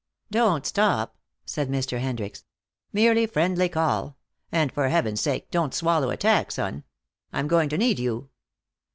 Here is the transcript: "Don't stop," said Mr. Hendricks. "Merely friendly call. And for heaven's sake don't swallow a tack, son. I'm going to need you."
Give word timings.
"Don't 0.31 0.65
stop," 0.65 1.15
said 1.45 1.69
Mr. 1.69 1.99
Hendricks. 1.99 2.43
"Merely 2.91 3.27
friendly 3.27 3.69
call. 3.69 4.17
And 4.51 4.71
for 4.71 4.89
heaven's 4.89 5.21
sake 5.21 5.51
don't 5.51 5.75
swallow 5.75 6.09
a 6.09 6.17
tack, 6.17 6.51
son. 6.51 6.85
I'm 7.31 7.47
going 7.47 7.69
to 7.69 7.77
need 7.77 7.99
you." 7.99 8.31